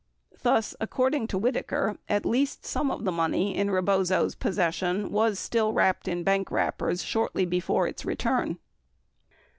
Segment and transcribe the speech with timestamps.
[0.37, 5.37] ® Thus, according to Whitaker, at least some of the money in Rebozo's possession was
[5.37, 8.57] still wrapped in bank wrappers shortly before its return.